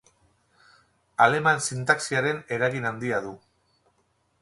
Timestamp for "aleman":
1.27-1.63